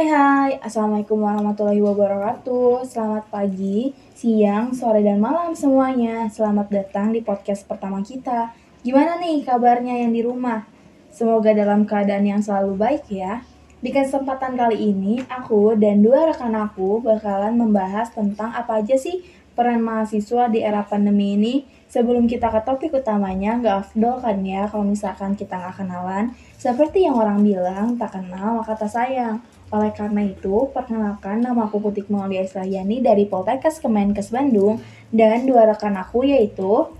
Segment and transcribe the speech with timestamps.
[0.00, 7.20] Hai hai, Assalamualaikum warahmatullahi wabarakatuh Selamat pagi, siang, sore, dan malam semuanya Selamat datang di
[7.20, 8.48] podcast pertama kita
[8.80, 10.64] Gimana nih kabarnya yang di rumah?
[11.12, 13.44] Semoga dalam keadaan yang selalu baik ya
[13.84, 19.20] Di kesempatan kali ini, aku dan dua rekan aku bakalan membahas tentang apa aja sih
[19.52, 21.54] peran mahasiswa di era pandemi ini
[21.90, 26.30] Sebelum kita ke topik utamanya, nggak afdol kan ya kalau misalkan kita nggak kenalan.
[26.54, 29.42] Seperti yang orang bilang, tak kenal maka tak sayang.
[29.70, 34.82] Oleh karena itu, perkenalkan nama aku Putik Maulia Israyani dari Poltekkes Kemenkes Bandung
[35.14, 36.90] dan dua rekan aku yaitu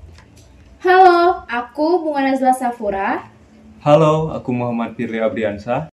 [0.79, 3.27] Halo, aku Bunga Nazla Safura.
[3.83, 5.91] Halo, aku Muhammad Firly Abriansa.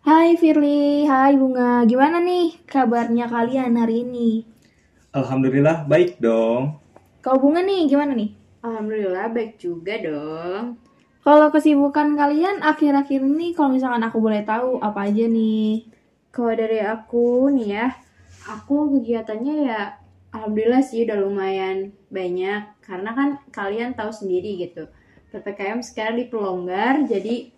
[0.00, 1.84] Hai Firly, hai Bunga.
[1.84, 4.48] Gimana nih kabarnya kalian hari ini?
[5.12, 6.80] Alhamdulillah baik dong.
[7.20, 8.32] Kalau Bunga nih gimana nih?
[8.64, 10.80] Alhamdulillah baik juga dong.
[11.20, 15.97] Kalau kesibukan kalian akhir-akhir ini kalau misalkan aku boleh tahu apa aja nih?
[16.28, 17.86] Kalau dari aku nih ya,
[18.48, 19.80] aku kegiatannya ya
[20.32, 24.88] alhamdulillah sih udah lumayan banyak karena kan kalian tahu sendiri gitu.
[25.28, 27.52] PPKM sekarang diperlonggar jadi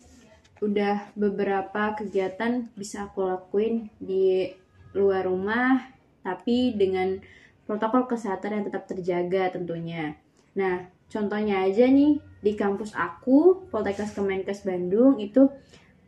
[0.61, 4.51] udah beberapa kegiatan bisa aku lakuin di
[4.93, 5.89] luar rumah
[6.21, 7.23] tapi dengan
[7.65, 10.19] protokol kesehatan yang tetap terjaga tentunya.
[10.59, 15.49] Nah, contohnya aja nih di kampus aku, Poltekkes Kemenkes Bandung itu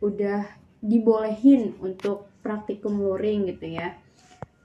[0.03, 0.43] udah
[0.83, 3.97] dibolehin untuk praktikum luring gitu ya.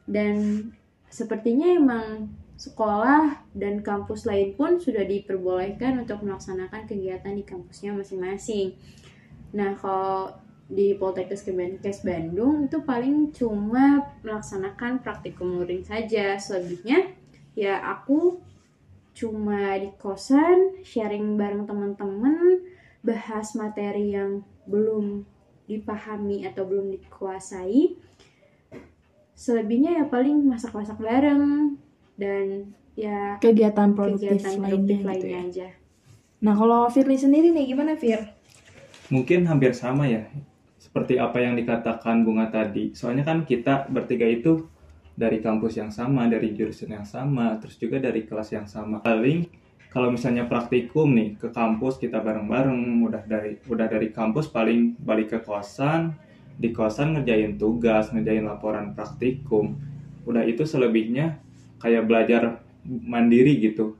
[0.05, 0.69] Dan
[1.09, 8.75] sepertinya emang sekolah dan kampus lain pun sudah diperbolehkan untuk melaksanakan kegiatan di kampusnya masing-masing.
[9.55, 10.35] Nah, kalau
[10.69, 16.37] di Poltekkes Kemenkes Bandung itu paling cuma melaksanakan praktikum luring saja.
[16.37, 17.17] Selebihnya
[17.57, 18.45] ya aku
[19.17, 22.63] cuma di kosan sharing bareng teman-teman
[23.01, 25.25] bahas materi yang belum
[25.69, 27.95] dipahami atau belum dikuasai.
[29.39, 31.77] Selebihnya ya paling masak-masak bareng
[32.19, 35.47] dan ya Kegiatan produktif kegiatan lainnya, produktif gitu lainnya ya.
[35.47, 35.69] aja.
[36.43, 38.35] Nah kalau Firly sendiri nih gimana Fir?
[39.15, 40.27] Mungkin hampir sama ya,
[40.77, 42.93] seperti apa yang dikatakan Bunga tadi.
[42.97, 44.67] Soalnya kan kita bertiga itu
[45.19, 49.03] dari kampus yang sama, dari jurusan yang sama, terus juga dari kelas yang sama.
[49.03, 49.47] Paling
[49.89, 55.33] kalau misalnya praktikum nih ke kampus kita bareng-bareng, udah dari udah dari kampus paling balik
[55.33, 56.13] ke kosan,
[56.61, 59.81] di kosan ngerjain tugas, ngerjain laporan praktikum.
[60.29, 61.41] Udah itu selebihnya
[61.81, 63.97] kayak belajar mandiri gitu.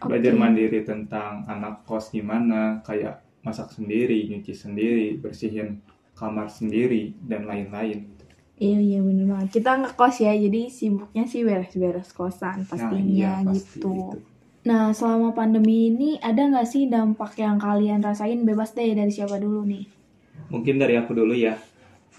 [0.00, 0.40] Belajar Oke.
[0.40, 5.84] mandiri tentang anak kos gimana, kayak masak sendiri, nyuci sendiri, bersihin
[6.16, 8.08] kamar sendiri, dan lain-lain.
[8.60, 9.48] Iya iya bener banget.
[9.56, 13.88] Kita ngekos ya, jadi sibuknya sih beres-beres kosan pastinya Nah, iya, pasti gitu.
[13.88, 14.20] itu.
[14.60, 19.40] Nah selama pandemi ini ada nggak sih dampak yang kalian rasain bebas deh dari siapa
[19.40, 19.88] dulu nih?
[20.52, 21.56] Mungkin dari aku dulu ya.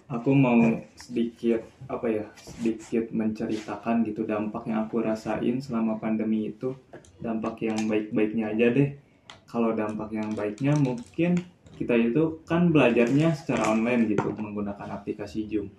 [0.09, 0.59] Aku mau
[0.97, 6.73] sedikit apa ya, sedikit menceritakan gitu dampak yang aku rasain selama pandemi itu.
[7.21, 8.97] Dampak yang baik-baiknya aja deh.
[9.45, 11.37] Kalau dampak yang baiknya mungkin
[11.77, 15.69] kita itu kan belajarnya secara online gitu menggunakan aplikasi Zoom.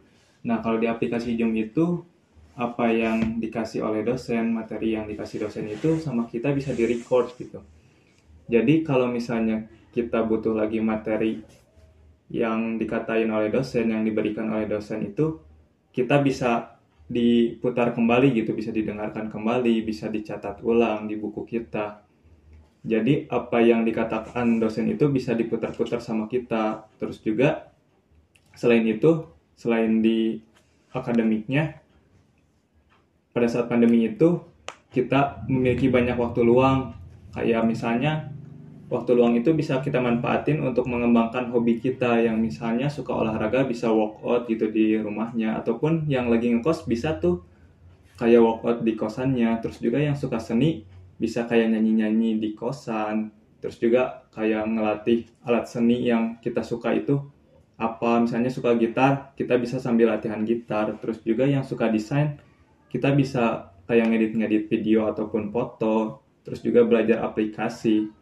[0.43, 2.03] Nah, kalau di aplikasi Zoom itu
[2.53, 7.65] apa yang dikasih oleh dosen, materi yang dikasih dosen itu sama kita bisa di-record gitu.
[8.51, 9.65] Jadi kalau misalnya
[9.95, 11.41] kita butuh lagi materi
[12.33, 15.41] yang dikatain oleh dosen, yang diberikan oleh dosen itu,
[15.93, 22.01] kita bisa diputar kembali gitu, bisa didengarkan kembali, bisa dicatat ulang di buku kita.
[22.83, 26.89] Jadi apa yang dikatakan dosen itu bisa diputar-putar sama kita.
[26.97, 27.71] Terus juga
[28.57, 29.29] selain itu,
[29.63, 30.43] selain di
[30.91, 31.79] akademiknya,
[33.31, 34.43] pada saat pandemi itu
[34.91, 36.99] kita memiliki banyak waktu luang.
[37.33, 38.29] Kayak misalnya
[38.93, 42.21] waktu luang itu bisa kita manfaatin untuk mengembangkan hobi kita.
[42.21, 45.57] Yang misalnya suka olahraga bisa workout gitu di rumahnya.
[45.63, 47.41] Ataupun yang lagi ngekos bisa tuh
[48.21, 49.63] kayak workout di kosannya.
[49.65, 50.85] Terus juga yang suka seni
[51.17, 53.33] bisa kayak nyanyi-nyanyi di kosan.
[53.65, 57.23] Terus juga kayak ngelatih alat seni yang kita suka itu
[57.81, 62.39] apa misalnya suka gitar kita bisa sambil latihan gitar terus juga yang suka desain
[62.93, 68.13] kita bisa kayak ngedit-ngedit video ataupun foto terus juga belajar aplikasi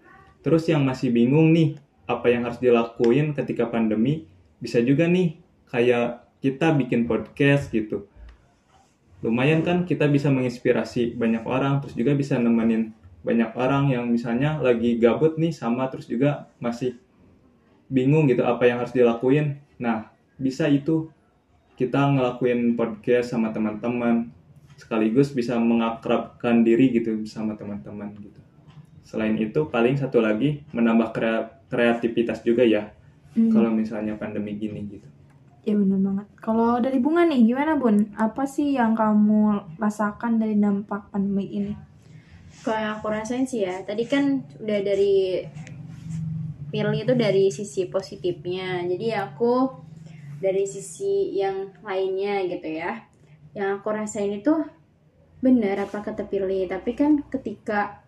[0.41, 1.77] Terus yang masih bingung nih,
[2.09, 4.25] apa yang harus dilakuin ketika pandemi,
[4.57, 5.37] bisa juga nih
[5.69, 8.09] kayak kita bikin podcast gitu.
[9.21, 14.57] Lumayan kan kita bisa menginspirasi banyak orang, terus juga bisa nemenin banyak orang yang misalnya
[14.65, 16.97] lagi gabut nih sama terus juga masih
[17.91, 19.59] bingung gitu apa yang harus dilakuin.
[19.83, 20.09] Nah,
[20.39, 21.11] bisa itu
[21.75, 24.31] kita ngelakuin podcast sama teman-teman
[24.81, 28.41] sekaligus bisa mengakrabkan diri gitu sama teman-teman gitu.
[29.05, 32.95] Selain itu, paling satu lagi menambah krea- kreativitas juga ya.
[33.37, 33.51] Hmm.
[33.53, 35.09] Kalau misalnya pandemi gini gitu.
[35.69, 36.27] Ya benar banget.
[36.41, 38.17] Kalau dari Bunga nih, gimana Bun?
[38.17, 41.75] Apa sih yang kamu rasakan dari dampak pandemi ini?
[42.65, 45.45] Kalau yang aku rasain sih ya, tadi kan udah dari
[46.71, 48.87] pilih itu dari sisi positifnya.
[48.87, 49.69] Jadi aku
[50.41, 53.05] dari sisi yang lainnya gitu ya.
[53.53, 54.55] Yang aku rasain itu
[55.41, 58.05] benar apa kata pilih, tapi kan ketika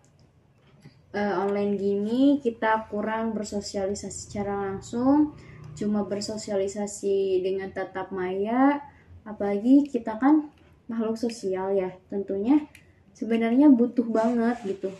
[1.13, 5.33] uh, online gini kita kurang bersosialisasi secara langsung,
[5.73, 8.81] cuma bersosialisasi dengan tatap maya,
[9.25, 10.53] apalagi kita kan
[10.85, 12.69] makhluk sosial ya, tentunya
[13.17, 14.93] sebenarnya butuh banget gitu.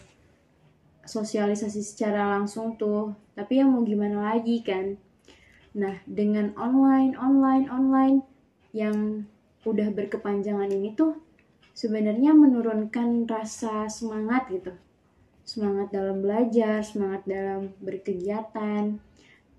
[1.06, 4.98] Sosialisasi secara langsung tuh tapi ya mau gimana lagi kan?
[5.74, 8.18] Nah dengan online online online
[8.74, 9.26] yang
[9.64, 11.18] udah berkepanjangan ini tuh
[11.74, 14.74] sebenarnya menurunkan rasa semangat gitu.
[15.44, 19.02] Semangat dalam belajar semangat dalam berkegiatan.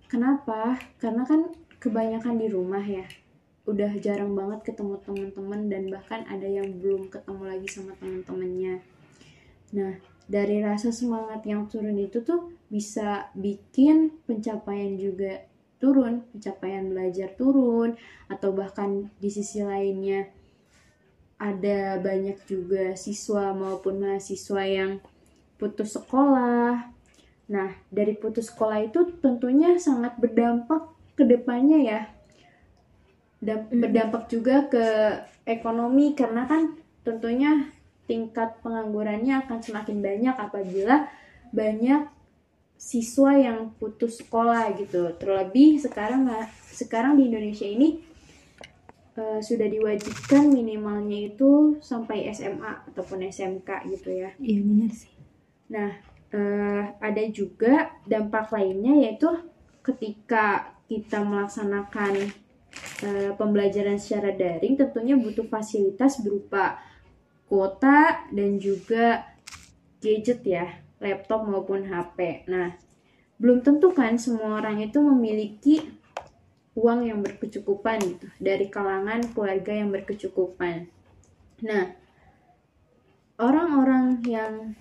[0.08, 0.78] Kenapa?
[1.02, 3.04] Karena kan kebanyakan di rumah ya
[3.64, 8.84] udah jarang banget ketemu teman-teman dan bahkan ada yang belum ketemu lagi sama teman-temannya.
[9.72, 9.92] Nah
[10.24, 15.44] dari rasa semangat yang turun itu tuh bisa bikin pencapaian juga
[15.76, 18.00] turun, pencapaian belajar turun,
[18.32, 20.32] atau bahkan di sisi lainnya
[21.36, 25.02] ada banyak juga siswa maupun mahasiswa yang
[25.60, 26.88] putus sekolah.
[27.52, 32.00] Nah, dari putus sekolah itu tentunya sangat berdampak ke depannya ya.
[33.44, 33.76] Hmm.
[33.76, 34.84] berdampak juga ke
[35.44, 37.68] ekonomi karena kan tentunya
[38.04, 41.08] tingkat penganggurannya akan semakin banyak apabila
[41.54, 42.10] banyak
[42.74, 45.14] siswa yang putus sekolah gitu.
[45.16, 46.28] Terlebih sekarang
[46.68, 48.02] sekarang di Indonesia ini
[49.16, 54.30] uh, sudah diwajibkan minimalnya itu sampai SMA ataupun SMK gitu ya.
[54.36, 55.14] Iya benar sih.
[55.70, 55.90] Nah,
[56.34, 59.30] uh, ada juga dampak lainnya yaitu
[59.80, 62.32] ketika kita melaksanakan
[63.06, 66.80] uh, pembelajaran secara daring tentunya butuh fasilitas berupa
[67.48, 69.36] kuota dan juga
[70.00, 70.66] gadget ya,
[71.00, 72.48] laptop maupun HP.
[72.48, 72.76] Nah,
[73.40, 75.84] belum tentu kan semua orang itu memiliki
[76.74, 80.90] uang yang berkecukupan gitu dari kalangan keluarga yang berkecukupan.
[81.62, 81.94] Nah,
[83.38, 84.74] orang-orang yang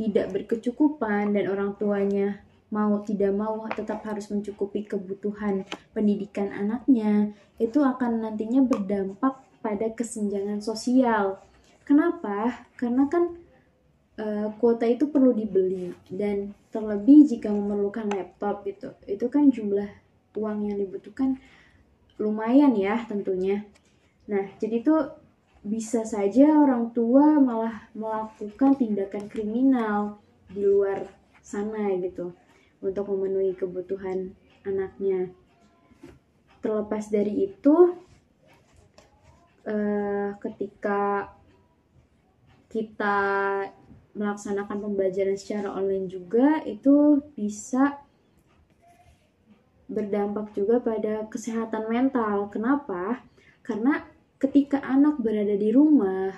[0.00, 2.40] tidak berkecukupan dan orang tuanya
[2.72, 10.64] mau tidak mau tetap harus mencukupi kebutuhan pendidikan anaknya, itu akan nantinya berdampak pada kesenjangan
[10.64, 11.42] sosial
[11.90, 12.70] Kenapa?
[12.78, 13.34] Karena kan
[14.14, 18.94] uh, kuota itu perlu dibeli dan terlebih jika memerlukan laptop gitu.
[19.10, 19.90] Itu kan jumlah
[20.38, 21.42] uang yang dibutuhkan
[22.14, 23.66] lumayan ya tentunya.
[24.30, 24.94] Nah, jadi itu
[25.66, 31.10] bisa saja orang tua malah melakukan tindakan kriminal di luar
[31.42, 32.30] sana gitu
[32.78, 34.30] untuk memenuhi kebutuhan
[34.62, 35.34] anaknya.
[36.62, 37.98] Terlepas dari itu,
[39.66, 41.34] uh, ketika
[42.70, 43.18] kita
[44.14, 47.98] melaksanakan pembelajaran secara online juga itu bisa
[49.90, 52.46] berdampak juga pada kesehatan mental.
[52.54, 53.26] Kenapa?
[53.66, 54.06] Karena
[54.38, 56.30] ketika anak berada di rumah,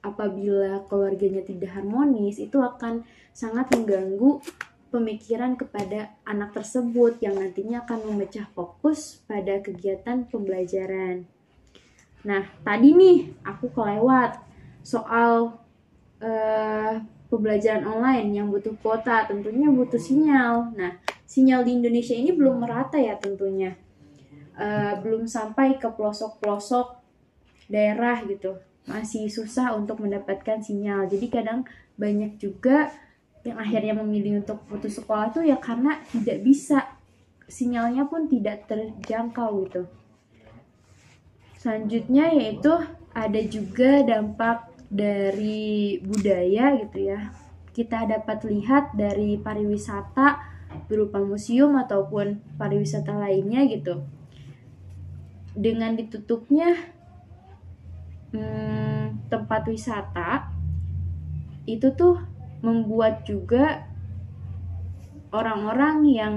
[0.00, 3.04] apabila keluarganya tidak harmonis, itu akan
[3.36, 4.40] sangat mengganggu
[4.88, 11.28] pemikiran kepada anak tersebut yang nantinya akan memecah fokus pada kegiatan pembelajaran.
[12.24, 14.47] Nah, tadi nih aku kelewat
[14.88, 15.60] soal
[16.24, 16.92] uh,
[17.28, 20.72] pembelajaran online yang butuh kuota tentunya butuh sinyal.
[20.72, 20.96] Nah,
[21.28, 23.76] sinyal di Indonesia ini belum merata ya tentunya.
[24.56, 26.96] Uh, belum sampai ke pelosok-pelosok
[27.68, 28.56] daerah gitu.
[28.88, 31.04] Masih susah untuk mendapatkan sinyal.
[31.04, 31.68] Jadi kadang
[32.00, 32.88] banyak juga
[33.44, 36.96] yang akhirnya memilih untuk putus sekolah itu ya karena tidak bisa
[37.44, 39.82] sinyalnya pun tidak terjangkau gitu.
[41.60, 42.72] Selanjutnya yaitu
[43.12, 47.32] ada juga dampak dari budaya gitu ya.
[47.72, 54.04] Kita dapat lihat dari pariwisata berupa museum ataupun pariwisata lainnya gitu.
[55.54, 56.76] Dengan ditutupnya
[58.32, 60.52] hmm, tempat wisata
[61.68, 62.16] itu tuh
[62.64, 63.86] membuat juga
[65.30, 66.34] orang-orang yang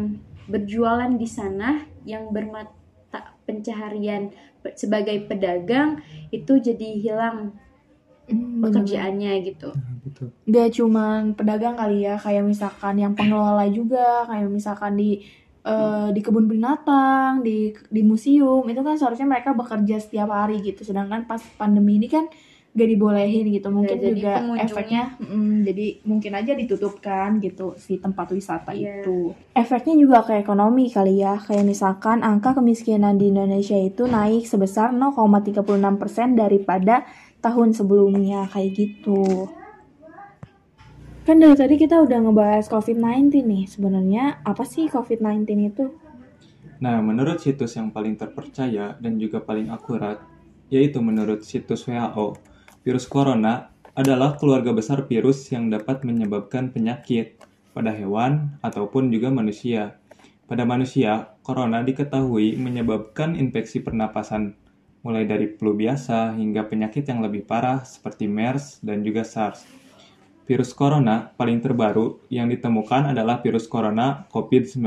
[0.51, 4.35] berjualan di sana yang bermata pencaharian
[4.75, 7.55] sebagai pedagang itu jadi hilang
[8.31, 9.69] hmm, pekerjaannya gitu.
[9.71, 9.91] Nah,
[10.47, 15.21] Gak cuman pedagang kali ya, kayak misalkan yang pengelola juga, kayak misalkan di
[15.65, 20.81] uh, di kebun binatang, di di museum itu kan seharusnya mereka bekerja setiap hari gitu.
[20.85, 22.25] Sedangkan pas pandemi ini kan
[22.71, 23.67] gak dibolehin gitu.
[23.67, 29.03] Mungkin jadi juga efeknya mm, jadi mungkin aja ditutupkan gitu si tempat wisata Iya.
[29.03, 29.35] itu.
[29.51, 31.35] Efeknya juga ke ekonomi kali ya.
[31.35, 37.03] Kayak misalkan angka kemiskinan di Indonesia itu naik sebesar 0,36% daripada
[37.41, 39.49] tahun sebelumnya kayak gitu.
[41.21, 43.63] Kan dari tadi kita udah ngebahas COVID-19 nih.
[43.69, 45.85] Sebenarnya apa sih COVID-19 itu?
[46.81, 50.17] Nah, menurut situs yang paling terpercaya dan juga paling akurat,
[50.73, 52.41] yaitu menurut situs WHO,
[52.81, 57.37] virus corona adalah keluarga besar virus yang dapat menyebabkan penyakit
[57.77, 60.01] pada hewan ataupun juga manusia.
[60.49, 64.57] Pada manusia, corona diketahui menyebabkan infeksi pernapasan,
[65.01, 69.65] mulai dari flu biasa hingga penyakit yang lebih parah seperti MERS dan juga SARS.
[70.45, 74.81] Virus corona paling terbaru yang ditemukan adalah virus corona COVID-19.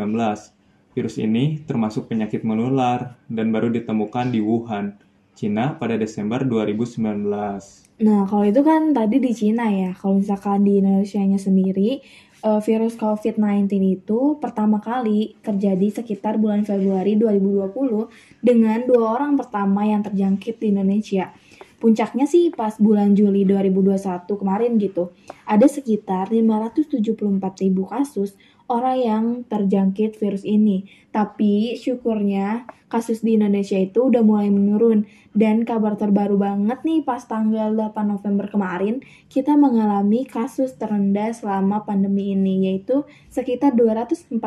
[0.94, 4.94] Virus ini termasuk penyakit menular dan baru ditemukan di Wuhan,
[5.34, 7.84] Cina pada Desember 2019.
[8.02, 9.94] Nah, kalau itu kan tadi di Cina ya.
[9.94, 12.02] Kalau misalkan di Indonesia-nya sendiri,
[12.42, 18.10] eh, virus COVID-19 itu pertama kali terjadi sekitar bulan Februari 2020
[18.42, 21.30] dengan dua orang pertama yang terjangkit di Indonesia.
[21.78, 25.12] Puncaknya sih pas bulan Juli 2021 kemarin gitu.
[25.44, 28.34] Ada sekitar 574 ribu kasus
[28.68, 30.88] orang yang terjangkit virus ini.
[31.12, 35.04] Tapi syukurnya kasus di Indonesia itu udah mulai menurun.
[35.34, 41.82] Dan kabar terbaru banget nih pas tanggal 8 November kemarin, kita mengalami kasus terendah selama
[41.82, 43.02] pandemi ini, yaitu
[43.34, 44.38] sekitar 244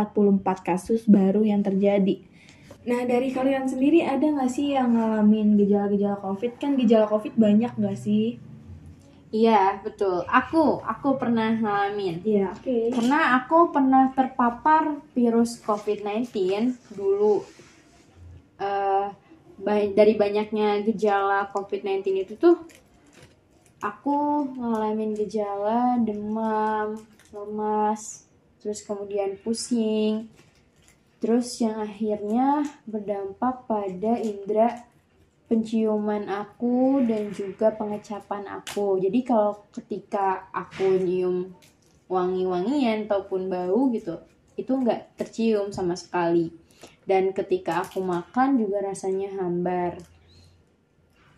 [0.63, 2.23] kasus baru yang terjadi.
[2.87, 6.55] Nah, dari kalian sendiri ada nggak sih yang ngalamin gejala-gejala COVID?
[6.55, 8.39] Kan gejala COVID banyak nggak sih?
[9.37, 10.25] Iya, betul.
[10.25, 12.25] Aku, aku pernah ngalamin.
[12.25, 12.97] Iya, oke.
[12.97, 16.33] Karena aku pernah terpapar virus COVID-19
[16.97, 17.45] dulu.
[19.57, 22.61] Ba- dari banyaknya gejala COVID-19 itu tuh,
[23.81, 26.97] aku ngalamin gejala demam,
[27.33, 28.25] lemas,
[28.61, 30.29] terus kemudian pusing,
[31.17, 34.86] terus yang akhirnya berdampak pada indera
[35.47, 38.99] penciuman aku dan juga pengecapan aku.
[38.99, 41.55] Jadi kalau ketika aku nyium
[42.11, 44.19] wangi-wangian ataupun bau gitu,
[44.59, 46.51] itu nggak tercium sama sekali.
[47.07, 49.95] Dan ketika aku makan juga rasanya hambar.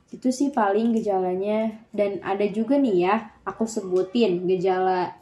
[0.10, 1.86] Itu sih paling gejalanya.
[1.94, 5.14] Dan ada juga nih ya, aku sebutin gejala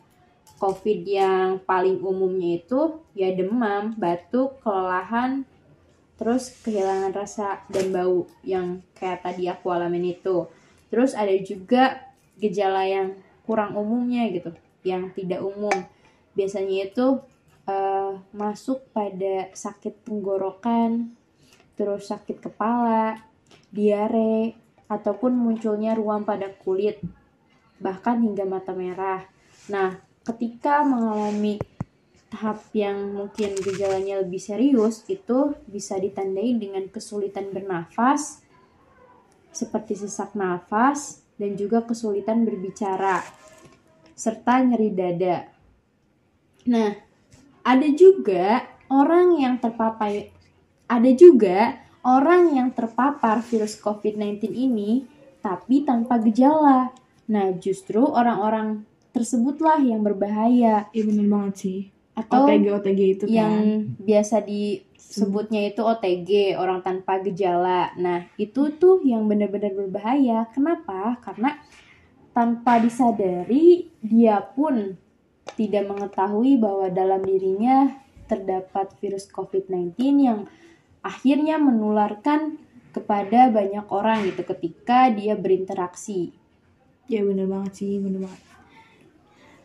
[0.57, 5.45] COVID yang paling umumnya itu ya demam, batuk, kelelahan,
[6.17, 10.49] terus kehilangan rasa dan bau yang kayak tadi aku alamin itu.
[10.89, 12.01] Terus ada juga
[12.41, 15.85] gejala yang kurang umumnya gitu, yang tidak umum.
[16.33, 17.21] Biasanya itu
[17.69, 21.13] eh, masuk pada sakit tenggorokan,
[21.77, 23.21] terus sakit kepala,
[23.69, 24.57] diare,
[24.87, 26.97] ataupun munculnya ruam pada kulit,
[27.77, 29.27] bahkan hingga mata merah.
[29.67, 31.59] Nah, ketika mengalami
[32.27, 38.43] tahap yang mungkin gejalanya lebih serius itu bisa ditandai dengan kesulitan bernafas
[39.55, 43.23] seperti sesak nafas dan juga kesulitan berbicara
[44.17, 45.37] serta nyeri dada.
[46.67, 46.91] Nah,
[47.63, 50.33] ada juga orang yang terpapar
[50.87, 55.07] ada juga orang yang terpapar virus COVID-19 ini
[55.39, 56.91] tapi tanpa gejala.
[57.31, 58.83] Nah, justru orang-orang
[59.15, 61.81] tersebutlah yang berbahaya Iya bener banget sih.
[62.17, 63.37] Atau OTG OTG itu kan.
[63.37, 63.55] yang
[64.01, 67.93] biasa disebutnya itu OTG orang tanpa gejala.
[67.93, 70.49] Nah itu tuh yang benar-benar berbahaya.
[70.49, 71.21] Kenapa?
[71.21, 71.53] Karena
[72.33, 74.97] tanpa disadari dia pun
[75.53, 77.93] tidak mengetahui bahwa dalam dirinya
[78.25, 80.39] terdapat virus COVID-19 yang
[81.05, 82.59] akhirnya menularkan
[82.91, 86.33] kepada banyak orang gitu ketika dia berinteraksi.
[87.07, 88.46] Ya bener banget sih, bener banget.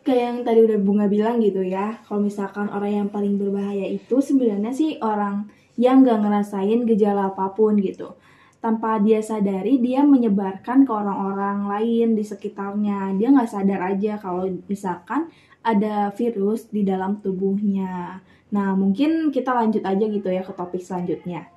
[0.03, 4.19] Kayak yang tadi udah Bunga bilang gitu ya, kalau misalkan orang yang paling berbahaya itu
[4.19, 5.47] sebenarnya sih orang
[5.79, 8.19] yang gak ngerasain gejala apa pun gitu.
[8.59, 13.11] Tanpa dia sadari, dia menyebarkan ke orang-orang lain di sekitarnya.
[13.19, 15.27] Dia nggak sadar aja kalau misalkan
[15.59, 18.23] ada virus di dalam tubuhnya.
[18.55, 21.51] Nah, mungkin kita lanjut aja gitu ya ke topik selanjutnya.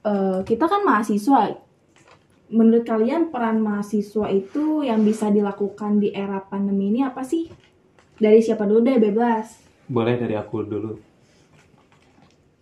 [0.00, 1.60] Eh, kita kan mahasiswa,
[2.48, 7.52] menurut kalian peran mahasiswa itu yang bisa dilakukan di era pandemi ini apa sih?
[8.20, 9.56] Dari siapa dulu deh bebas.
[9.88, 10.92] Boleh dari aku dulu.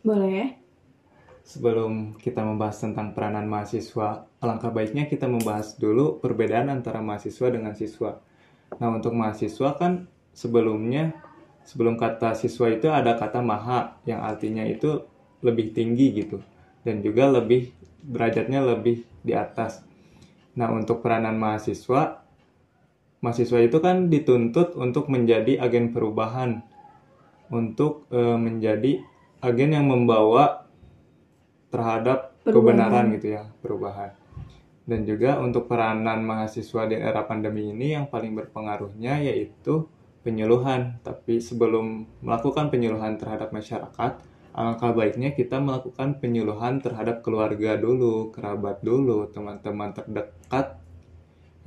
[0.06, 0.54] Boleh?
[1.42, 7.74] Sebelum kita membahas tentang peranan mahasiswa, alangkah baiknya kita membahas dulu perbedaan antara mahasiswa dengan
[7.74, 8.22] siswa.
[8.78, 11.10] Nah, untuk mahasiswa kan sebelumnya,
[11.66, 15.02] sebelum kata siswa itu ada kata maha, yang artinya itu
[15.42, 16.38] lebih tinggi gitu.
[16.86, 17.74] Dan juga lebih,
[18.06, 19.82] derajatnya lebih di atas.
[20.54, 22.27] Nah, untuk peranan mahasiswa,
[23.18, 26.62] mahasiswa itu kan dituntut untuk menjadi agen perubahan,
[27.50, 29.02] untuk eh, menjadi
[29.42, 30.66] agen yang membawa
[31.68, 32.54] terhadap Perubahan.
[32.54, 34.10] kebenaran gitu ya, perubahan.
[34.88, 39.84] Dan juga untuk peranan mahasiswa di era pandemi ini yang paling berpengaruhnya yaitu
[40.24, 40.96] penyuluhan.
[41.04, 44.12] Tapi sebelum melakukan penyuluhan terhadap masyarakat,
[44.56, 50.80] alangkah baiknya kita melakukan penyuluhan terhadap keluarga dulu, kerabat dulu, teman-teman terdekat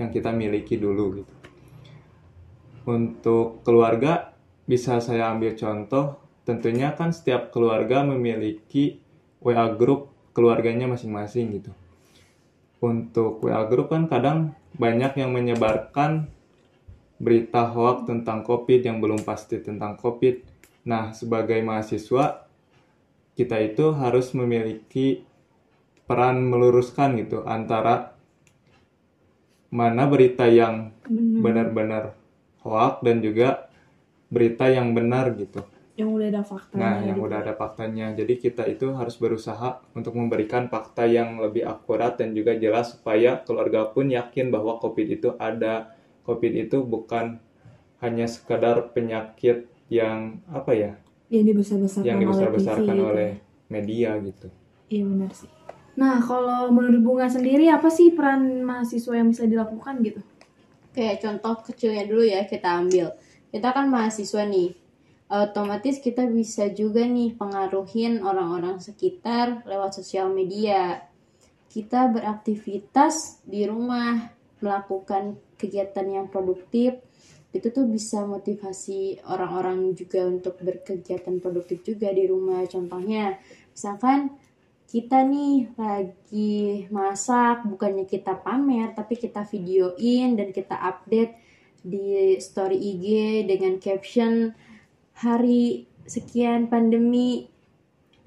[0.01, 1.40] yang kita miliki dulu gitu.
[2.81, 4.33] Untuk keluarga
[4.65, 8.97] bisa saya ambil contoh, tentunya kan setiap keluarga memiliki
[9.41, 11.71] WA group keluarganya masing-masing gitu.
[12.81, 16.31] Untuk WA group kan kadang banyak yang menyebarkan
[17.21, 20.41] berita hoax tentang COVID yang belum pasti tentang COVID.
[20.89, 22.50] Nah, sebagai mahasiswa
[23.38, 25.21] kita itu harus memiliki
[26.09, 28.17] peran meluruskan gitu antara
[29.71, 30.91] mana berita yang
[31.39, 32.21] benar-benar
[32.62, 33.70] hoax dan juga
[34.32, 35.62] berita yang benar gitu.
[36.00, 36.82] Yang udah ada faktanya.
[36.82, 37.27] Nah, yang gitu.
[37.27, 38.08] udah ada faktanya.
[38.15, 43.44] Jadi kita itu harus berusaha untuk memberikan fakta yang lebih akurat dan juga jelas supaya
[43.44, 45.94] keluarga pun yakin bahwa COVID itu ada.
[46.24, 47.41] COVID itu bukan
[48.01, 50.91] hanya sekadar penyakit yang apa ya,
[51.30, 53.12] Yang dibesar-besarkan yang oleh dibesar-besarkan TV gitu.
[53.12, 53.30] oleh
[53.70, 54.48] media gitu.
[54.89, 55.51] Iya benar sih.
[56.00, 60.24] Nah, kalau menurut Bunga sendiri apa sih peran mahasiswa yang bisa dilakukan gitu?
[60.91, 63.15] Kayak contoh kecilnya dulu ya kita ambil.
[63.51, 64.75] Kita kan mahasiswa nih.
[65.31, 71.07] Otomatis kita bisa juga nih pengaruhin orang-orang sekitar lewat sosial media.
[71.71, 74.27] Kita beraktivitas di rumah,
[74.60, 77.00] melakukan kegiatan yang produktif.
[77.55, 82.67] Itu tuh bisa motivasi orang-orang juga untuk berkegiatan produktif juga di rumah.
[82.67, 83.39] Contohnya,
[83.71, 84.36] misalkan
[84.91, 91.39] kita nih lagi masak bukannya kita pamer tapi kita videoin dan kita update
[91.79, 93.07] di story IG
[93.48, 94.51] dengan caption
[95.15, 97.48] hari sekian pandemi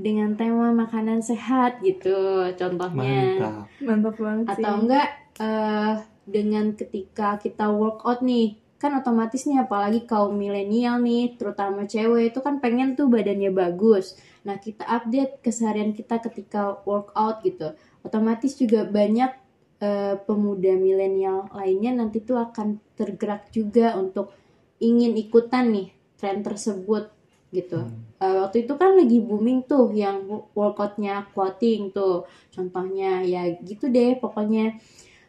[0.00, 3.68] dengan tema makanan sehat gitu contohnya Mantap.
[3.84, 4.52] Mantap banget sih.
[4.64, 5.94] atau enggak eh,
[6.24, 12.38] dengan ketika kita workout nih kan otomatis nih apalagi kaum milenial nih terutama cewek itu
[12.44, 14.18] kan pengen tuh badannya bagus.
[14.44, 17.72] Nah kita update keseharian kita ketika workout gitu.
[18.04, 19.32] Otomatis juga banyak
[19.80, 24.34] eh, pemuda milenial lainnya nanti tuh akan tergerak juga untuk
[24.82, 27.08] ingin ikutan nih tren tersebut
[27.54, 27.86] gitu.
[28.18, 32.26] Eh, waktu itu kan lagi booming tuh yang workoutnya squatting tuh.
[32.50, 34.76] Contohnya ya gitu deh pokoknya.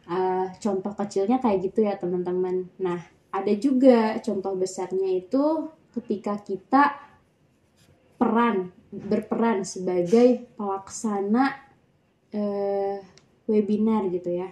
[0.06, 2.66] Eh, contoh kecilnya kayak gitu ya teman-teman.
[2.82, 6.96] Nah ada juga contoh besarnya itu ketika kita
[8.16, 11.52] peran berperan sebagai pelaksana
[12.32, 12.98] eh,
[13.44, 14.48] webinar gitu ya.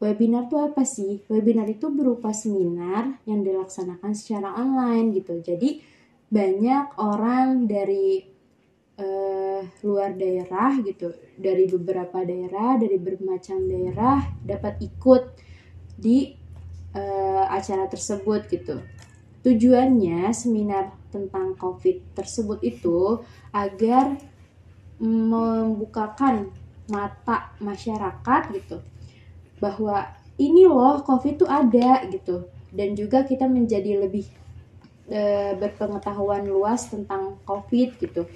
[0.00, 1.20] Webinar tuh apa sih?
[1.28, 5.44] Webinar itu berupa seminar yang dilaksanakan secara online gitu.
[5.44, 5.82] Jadi
[6.30, 8.24] banyak orang dari
[8.96, 15.24] eh, luar daerah gitu dari beberapa daerah dari bermacam daerah dapat ikut
[16.00, 16.39] di
[16.94, 18.82] eh, acara tersebut gitu.
[19.40, 24.20] Tujuannya seminar tentang covid tersebut itu agar
[25.00, 26.52] membukakan
[26.92, 28.84] mata masyarakat gitu
[29.62, 32.48] bahwa ini loh covid tuh ada gitu.
[32.70, 34.28] Dan juga kita menjadi lebih
[35.10, 38.28] eh, berpengetahuan luas tentang covid gitu.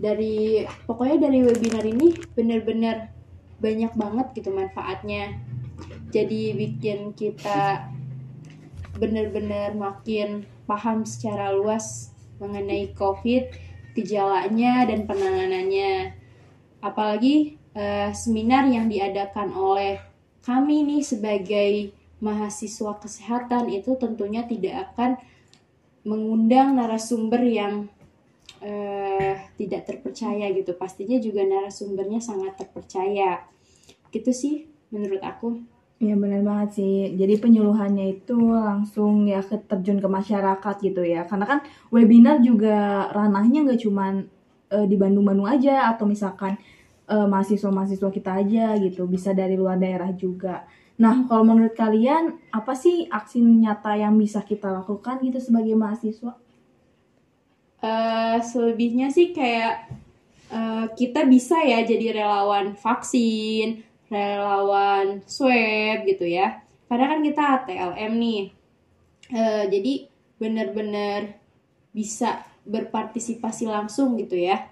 [0.00, 3.12] Dari pokoknya dari webinar ini benar-benar
[3.62, 5.38] banyak banget gitu manfaatnya
[6.12, 7.88] jadi bikin kita
[8.96, 13.48] benar-benar makin paham secara luas mengenai covid
[13.96, 16.16] gejalanya dan penanganannya
[16.82, 20.00] apalagi eh, seminar yang diadakan oleh
[20.42, 25.18] kami nih sebagai mahasiswa kesehatan itu tentunya tidak akan
[26.02, 27.86] mengundang narasumber yang
[28.62, 30.74] eh, tidak terpercaya gitu.
[30.74, 33.46] Pastinya juga narasumbernya sangat terpercaya.
[34.14, 34.54] Gitu sih
[34.94, 35.62] menurut aku.
[36.02, 36.94] Iya benar banget sih.
[37.20, 39.38] Jadi penyuluhannya itu langsung ya
[39.70, 41.22] terjun ke masyarakat gitu ya.
[41.30, 41.58] Karena kan
[41.94, 44.26] webinar juga ranahnya nggak cuman
[44.74, 46.58] eh, di Bandung-Bandung aja atau misalkan
[47.06, 49.06] eh, mahasiswa-mahasiswa kita aja gitu.
[49.06, 50.66] Bisa dari luar daerah juga.
[50.98, 56.34] Nah, kalau menurut kalian apa sih aksi nyata yang bisa kita lakukan gitu sebagai mahasiswa?
[57.82, 59.90] eh selebihnya sih kayak
[60.54, 63.82] eh, kita bisa ya jadi relawan vaksin,
[64.12, 66.60] relawan swab gitu ya.
[66.92, 68.42] Karena kan kita ATLM nih.
[69.32, 69.92] Eh, jadi
[70.36, 71.40] benar-benar
[71.96, 74.68] bisa berpartisipasi langsung gitu ya.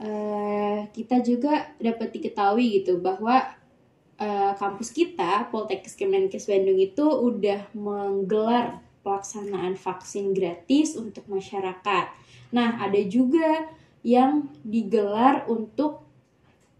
[0.00, 3.44] Eh, kita juga dapat diketahui gitu bahwa
[4.16, 12.06] eh, kampus kita Poltekkes Kemenkes Bandung itu udah menggelar pelaksanaan vaksin gratis untuk masyarakat.
[12.50, 13.68] Nah, ada juga
[14.00, 16.07] yang digelar untuk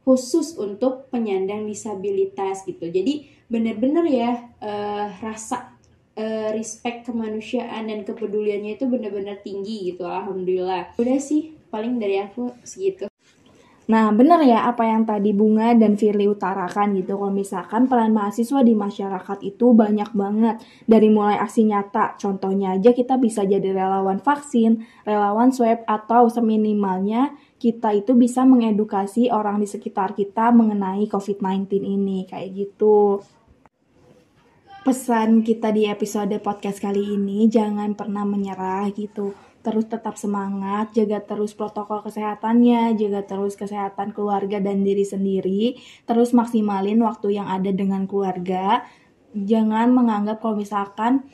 [0.09, 2.89] khusus untuk penyandang disabilitas gitu.
[2.89, 5.77] Jadi bener-bener ya eh, rasa
[6.17, 10.09] eh, respect kemanusiaan dan kepeduliannya itu bener-bener tinggi gitu.
[10.09, 10.97] Alhamdulillah.
[10.97, 13.05] Udah sih paling dari aku segitu.
[13.89, 17.17] Nah, benar ya apa yang tadi Bunga dan Firly utarakan gitu.
[17.17, 20.61] Kalau misalkan peran mahasiswa di masyarakat itu banyak banget.
[20.85, 27.33] Dari mulai aksi nyata, contohnya aja kita bisa jadi relawan vaksin, relawan swab, atau seminimalnya
[27.59, 32.25] kita itu bisa mengedukasi orang di sekitar kita mengenai COVID-19 ini.
[32.25, 33.21] Kayak gitu.
[34.87, 39.37] Pesan kita di episode podcast kali ini, jangan pernah menyerah gitu
[39.69, 45.77] terus tetap semangat, jaga terus protokol kesehatannya, jaga terus kesehatan keluarga dan diri sendiri,
[46.09, 48.87] terus maksimalin waktu yang ada dengan keluarga.
[49.37, 51.29] Jangan menganggap kalau misalkan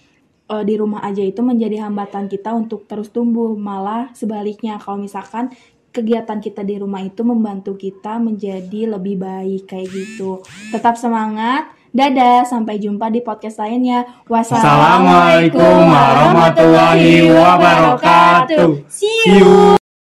[0.49, 5.55] e, di rumah aja itu menjadi hambatan kita untuk terus tumbuh, malah sebaliknya kalau misalkan
[5.95, 10.43] kegiatan kita di rumah itu membantu kita menjadi lebih baik kayak gitu.
[10.75, 11.71] Tetap semangat.
[11.95, 14.03] Dadah, sampai jumpa di podcast lainnya.
[14.27, 18.83] Wassalamualaikum warahmatullahi wabarakatuh.
[18.91, 19.79] See you.